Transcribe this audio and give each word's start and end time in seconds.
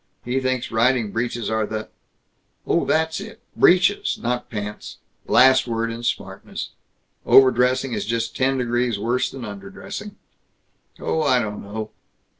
He 0.25 0.39
thinks 0.39 0.71
riding 0.71 1.11
breeches 1.11 1.47
are 1.51 1.67
the" 1.67 1.89
"Oh, 2.65 2.85
that's 2.85 3.19
it. 3.19 3.39
Breeches, 3.55 4.17
not 4.19 4.49
pants."" 4.49 4.97
last 5.27 5.67
word 5.67 5.91
in 5.91 6.01
smartness. 6.01 6.71
Overdressing 7.23 7.93
is 7.93 8.03
just 8.05 8.35
ten 8.35 8.57
degrees 8.57 8.97
worse 8.97 9.29
than 9.29 9.43
underdressing." 9.43 10.15
"Oh, 10.99 11.21
I 11.21 11.37
don't 11.39 11.61
know. 11.61 11.91